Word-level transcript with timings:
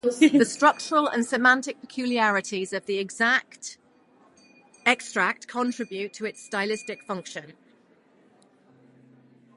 The 0.03 0.45
structural 0.47 1.07
and 1.07 1.23
semantic 1.23 1.79
peculiarities 1.79 2.73
of 2.73 2.87
the 2.87 2.97
extract 2.97 3.77
contribute 5.47 6.11
to 6.13 6.25
its 6.25 6.41
stylistic 6.43 7.03
function. 7.03 7.53